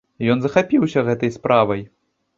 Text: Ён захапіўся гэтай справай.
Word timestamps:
Ён 0.33 0.39
захапіўся 0.45 1.03
гэтай 1.11 1.35
справай. 1.39 1.89